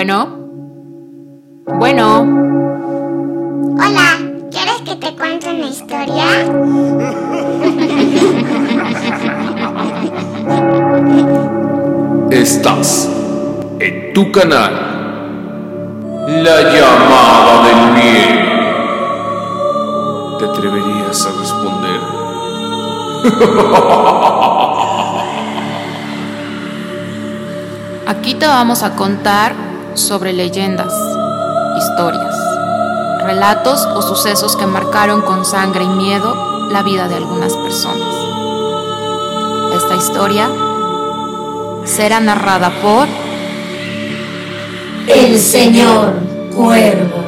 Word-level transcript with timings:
Bueno. 0.00 0.18
Bueno. 1.78 2.20
Hola, 3.74 4.16
¿quieres 4.50 4.80
que 4.82 4.96
te 4.96 5.14
cuente 5.14 5.50
una 5.50 5.66
historia? 5.66 6.24
Estás 12.30 13.10
en 13.78 14.14
tu 14.14 14.32
canal. 14.32 14.72
La 16.28 16.62
llamada 16.72 17.68
del 17.68 17.92
miedo. 17.92 18.40
¿Te 20.38 20.46
atreverías 20.46 21.26
a 21.26 21.30
responder? 21.38 22.00
Aquí 28.06 28.32
te 28.36 28.46
vamos 28.46 28.82
a 28.82 28.96
contar 28.96 29.69
sobre 29.94 30.32
leyendas, 30.32 30.92
historias, 31.78 32.34
relatos 33.22 33.86
o 33.94 34.02
sucesos 34.02 34.56
que 34.56 34.66
marcaron 34.66 35.22
con 35.22 35.44
sangre 35.44 35.84
y 35.84 35.88
miedo 35.88 36.68
la 36.70 36.82
vida 36.82 37.08
de 37.08 37.16
algunas 37.16 37.54
personas. 37.54 38.14
Esta 39.74 39.96
historia 39.96 40.48
será 41.84 42.20
narrada 42.20 42.70
por 42.82 43.08
El 45.06 45.38
Señor 45.38 46.14
Cuervo. 46.54 47.24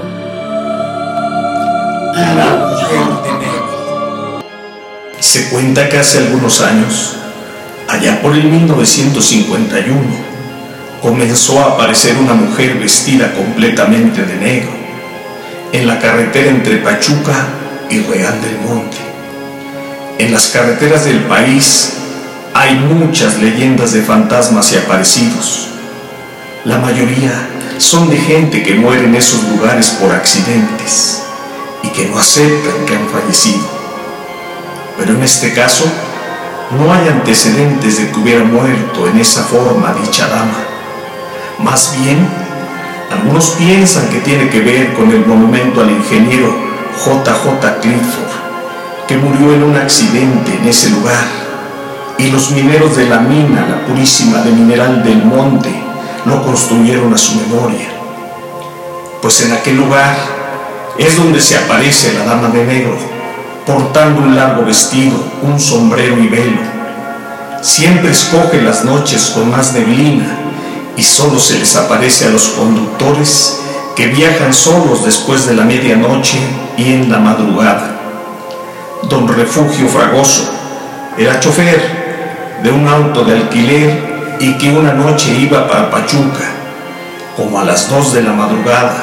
Se 5.21 5.49
cuenta 5.51 5.89
que 5.89 5.99
hace 5.99 6.19
algunos 6.19 6.61
años, 6.61 7.17
allá 7.89 8.21
por 8.21 8.35
el 8.35 8.45
1951, 8.45 10.32
comenzó 11.03 11.61
a 11.61 11.73
aparecer 11.73 12.17
una 12.17 12.33
mujer 12.33 12.79
vestida 12.79 13.33
completamente 13.35 14.23
de 14.23 14.37
negro 14.37 14.71
en 15.73 15.89
la 15.89 15.99
carretera 15.99 16.51
entre 16.51 16.77
Pachuca 16.77 17.49
y 17.91 17.99
Real 18.01 18.41
del 18.41 18.59
Monte. 18.61 18.99
En 20.19 20.33
las 20.33 20.47
carreteras 20.47 21.05
del 21.05 21.19
país 21.25 21.95
hay 22.55 22.77
muchas 22.77 23.39
leyendas 23.41 23.93
de 23.93 24.03
fantasmas 24.03 24.73
y 24.73 24.77
aparecidos. 24.77 25.69
La 26.65 26.79
mayoría 26.79 27.49
son 27.79 28.09
de 28.09 28.19
gente 28.19 28.63
que 28.63 28.75
muere 28.75 29.05
en 29.05 29.17
esos 29.17 29.43
lugares 29.49 29.91
por 30.01 30.13
accidentes 30.13 31.25
y 31.83 31.89
que 31.89 32.07
no 32.07 32.19
aceptan 32.19 32.87
que 32.87 32.95
han 32.95 33.09
fallecido. 33.09 33.67
Pero 34.97 35.15
en 35.15 35.23
este 35.23 35.53
caso, 35.53 35.85
no 36.79 36.93
hay 36.93 37.09
antecedentes 37.09 37.99
de 37.99 38.11
que 38.11 38.21
hubiera 38.21 38.45
muerto 38.45 39.09
en 39.09 39.19
esa 39.19 39.43
forma 39.43 39.95
dicha 39.95 40.29
dama. 40.29 40.72
Más 41.63 41.97
bien, 42.03 42.27
algunos 43.13 43.51
piensan 43.51 44.09
que 44.09 44.19
tiene 44.19 44.49
que 44.49 44.61
ver 44.61 44.95
con 44.95 45.11
el 45.13 45.25
monumento 45.25 45.81
al 45.81 45.91
ingeniero 45.91 46.53
JJ 46.97 47.81
Clifford, 47.81 49.07
que 49.07 49.17
murió 49.17 49.55
en 49.55 49.63
un 49.63 49.77
accidente 49.77 50.57
en 50.57 50.69
ese 50.69 50.91
lugar, 50.91 51.25
y 52.19 52.31
los 52.33 52.51
mineros 52.51 52.97
de 52.97 53.09
la 53.09 53.21
mina 53.21 53.65
La 53.69 53.87
Purísima 53.87 54.39
de 54.39 54.51
Mineral 54.51 55.05
del 55.05 55.25
Monte 55.25 55.73
lo 56.25 56.45
construyeron 56.45 57.15
a 57.15 57.19
su 57.19 57.37
memoria. 57.37 57.89
Pues 59.21 59.41
en 59.43 59.53
aquel 59.53 59.77
lugar 59.77 60.17
es 60.99 61.17
donde 61.17 61.41
se 61.41 61.57
aparece 61.57 62.13
la 62.15 62.25
dama 62.25 62.49
de 62.49 62.65
negro, 62.65 62.97
portando 63.65 64.21
un 64.21 64.35
largo 64.35 64.65
vestido, 64.65 65.17
un 65.43 65.61
sombrero 65.61 66.19
y 66.19 66.27
velo. 66.27 66.61
Siempre 67.61 68.11
escoge 68.11 68.61
las 68.63 68.85
noches 68.85 69.31
con 69.35 69.49
más 69.49 69.73
neblina 69.75 70.42
y 70.97 71.03
solo 71.03 71.39
se 71.39 71.59
les 71.59 71.75
aparece 71.77 72.27
a 72.27 72.31
los 72.31 72.49
conductores 72.49 73.59
que 73.97 74.07
viajan 74.07 74.53
solos 74.53 75.05
después 75.05 75.47
de 75.47 75.55
la 75.55 75.65
medianoche 75.65 76.39
y 76.77 76.93
en 76.93 77.11
la 77.11 77.19
madrugada. 77.19 78.01
Don 79.09 79.29
Refugio 79.29 79.89
Fragoso 79.89 80.51
era 81.19 81.41
chofer 81.41 82.61
de 82.63 82.71
un 82.71 82.87
auto 82.87 83.25
de 83.25 83.37
alquiler 83.37 84.37
y 84.41 84.57
que 84.59 84.71
una 84.71 84.93
noche 84.93 85.35
iba 85.39 85.69
para 85.69 85.91
Pachuca, 85.91 86.51
como 87.37 87.61
a 87.61 87.65
las 87.65 87.89
dos 87.91 88.13
de 88.13 88.23
la 88.23 88.33
madrugada, 88.33 88.95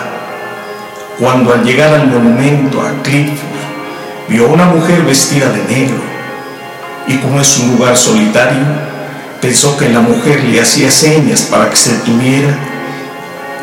cuando 1.19 1.53
al 1.53 1.63
llegar 1.63 1.93
al 1.93 2.07
monumento 2.07 2.81
a 2.81 3.03
Clifford 3.03 3.37
vio 4.27 4.47
una 4.47 4.65
mujer 4.65 5.01
vestida 5.03 5.49
de 5.49 5.63
negro 5.63 6.01
y 7.07 7.17
como 7.17 7.41
es 7.41 7.57
un 7.59 7.75
lugar 7.75 7.97
solitario, 7.97 8.88
pensó 9.41 9.77
que 9.77 9.89
la 9.89 10.01
mujer 10.01 10.43
le 10.43 10.61
hacía 10.61 10.91
señas 10.91 11.43
para 11.43 11.69
que 11.69 11.75
se 11.75 11.93
detuviera 11.93 12.57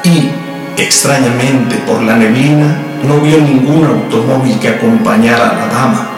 y, 0.05 0.31
extrañamente 0.77 1.77
por 1.87 2.03
la 2.03 2.17
neblina, 2.17 2.79
no 3.03 3.21
vio 3.21 3.39
ningún 3.39 3.85
automóvil 3.85 4.59
que 4.59 4.69
acompañara 4.69 5.51
a 5.51 5.55
la 5.55 5.67
dama. 5.69 6.11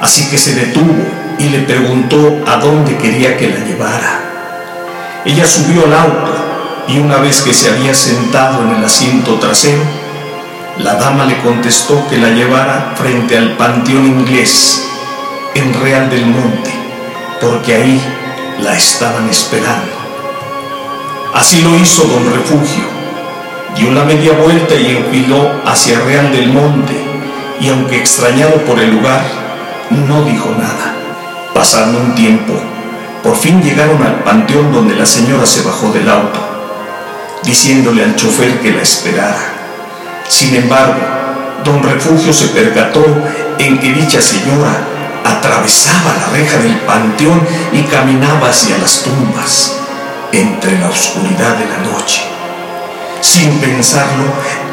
Así 0.00 0.28
que 0.30 0.38
se 0.38 0.54
detuvo 0.54 0.94
y 1.38 1.48
le 1.48 1.60
preguntó 1.60 2.40
a 2.46 2.56
dónde 2.56 2.96
quería 2.96 3.36
que 3.36 3.48
la 3.48 3.64
llevara. 3.64 4.20
Ella 5.24 5.46
subió 5.46 5.86
al 5.86 5.94
auto 5.94 6.34
y 6.88 6.98
una 6.98 7.16
vez 7.16 7.42
que 7.42 7.54
se 7.54 7.70
había 7.70 7.94
sentado 7.94 8.62
en 8.62 8.76
el 8.76 8.84
asiento 8.84 9.38
trasero, 9.38 9.82
la 10.78 10.94
dama 10.94 11.24
le 11.26 11.38
contestó 11.38 12.06
que 12.08 12.16
la 12.16 12.30
llevara 12.30 12.94
frente 12.96 13.36
al 13.36 13.56
Panteón 13.56 14.06
Inglés, 14.06 14.82
en 15.54 15.74
Real 15.74 16.08
del 16.10 16.26
Monte, 16.26 16.70
porque 17.40 17.74
ahí 17.74 18.02
la 18.62 18.76
estaban 18.76 19.28
esperando. 19.28 19.92
Así 21.34 21.62
lo 21.62 21.76
hizo 21.76 22.04
don 22.04 22.32
Refugio. 22.32 22.84
Dio 23.76 23.90
la 23.92 24.04
media 24.04 24.32
vuelta 24.32 24.74
y 24.74 24.96
enfiló 24.96 25.50
hacia 25.64 25.98
Real 26.00 26.30
del 26.30 26.52
Monte, 26.52 26.94
y 27.60 27.68
aunque 27.68 27.98
extrañado 27.98 28.56
por 28.64 28.78
el 28.78 28.90
lugar, 28.90 29.22
no 29.90 30.24
dijo 30.24 30.50
nada. 30.58 30.94
Pasando 31.54 31.98
un 31.98 32.14
tiempo, 32.14 32.52
por 33.22 33.36
fin 33.36 33.62
llegaron 33.62 34.02
al 34.02 34.22
panteón 34.22 34.72
donde 34.72 34.94
la 34.94 35.06
señora 35.06 35.46
se 35.46 35.62
bajó 35.62 35.90
del 35.90 36.08
auto, 36.08 36.40
diciéndole 37.42 38.04
al 38.04 38.16
chofer 38.16 38.60
que 38.60 38.72
la 38.72 38.82
esperara. 38.82 39.52
Sin 40.28 40.54
embargo, 40.54 41.00
don 41.64 41.82
Refugio 41.82 42.32
se 42.32 42.48
percató 42.48 43.04
en 43.58 43.78
que 43.78 43.92
dicha 43.92 44.20
señora 44.20 44.91
atravesaba 45.24 46.14
la 46.18 46.32
reja 46.32 46.58
del 46.58 46.76
panteón 46.80 47.46
y 47.72 47.82
caminaba 47.82 48.48
hacia 48.48 48.78
las 48.78 49.02
tumbas, 49.02 49.74
entre 50.32 50.78
la 50.78 50.88
oscuridad 50.88 51.56
de 51.56 51.66
la 51.66 51.78
noche. 51.92 52.22
Sin 53.20 53.58
pensarlo, 53.58 54.24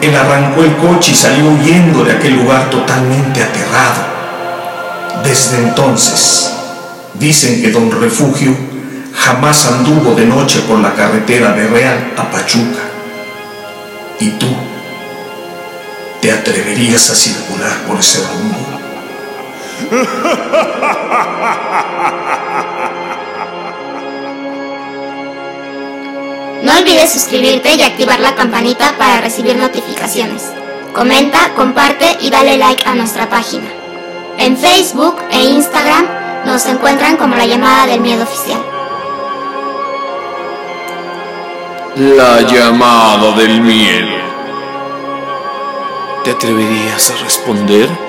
él 0.01 0.15
arrancó 0.15 0.63
el 0.63 0.75
coche 0.77 1.11
y 1.11 1.15
salió 1.15 1.51
huyendo 1.51 2.03
de 2.03 2.13
aquel 2.13 2.37
lugar 2.37 2.69
totalmente 2.69 3.43
aterrado. 3.43 4.09
Desde 5.23 5.57
entonces, 5.57 6.51
dicen 7.13 7.61
que 7.61 7.71
don 7.71 7.91
Refugio 7.91 8.55
jamás 9.13 9.65
anduvo 9.67 10.15
de 10.15 10.25
noche 10.25 10.61
por 10.67 10.79
la 10.79 10.93
carretera 10.93 11.53
de 11.53 11.67
Real 11.67 12.13
a 12.17 12.31
Pachuca. 12.31 12.79
¿Y 14.19 14.29
tú? 14.31 14.47
¿Te 16.21 16.31
atreverías 16.31 17.09
a 17.09 17.15
circular 17.15 17.77
por 17.87 17.99
ese 17.99 18.19
rumbo? 18.19 18.78
No 26.63 26.73
olvides 26.77 27.11
suscribirte 27.11 27.73
y 27.75 27.81
activar 27.81 28.19
la 28.19 28.35
campanita 28.35 28.93
para 28.97 29.21
recibir 29.21 29.55
notificaciones. 29.55 30.43
Comenta, 30.93 31.53
comparte 31.55 32.17
y 32.19 32.29
dale 32.29 32.57
like 32.57 32.85
a 32.87 32.95
nuestra 32.95 33.29
página. 33.29 33.69
En 34.37 34.57
Facebook 34.57 35.21
e 35.31 35.43
Instagram 35.43 36.05
nos 36.45 36.65
encuentran 36.65 37.15
como 37.17 37.35
la 37.35 37.45
llamada 37.45 37.87
del 37.87 38.01
miedo 38.01 38.23
oficial. 38.23 38.61
La 41.95 42.41
llamada 42.41 43.31
del 43.33 43.61
miedo. 43.61 44.19
¿Te 46.23 46.31
atreverías 46.31 47.11
a 47.11 47.23
responder? 47.23 48.08